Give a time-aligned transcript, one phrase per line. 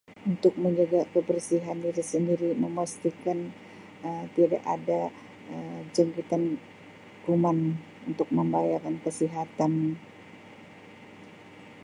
[0.29, 3.39] Untuk menjaga kebersihan diri sendiri memastikan
[4.07, 5.01] Um tidak ada
[5.53, 6.43] Um jangkitan
[7.25, 7.59] kuman
[8.09, 9.73] untuk membayakan kesihatan.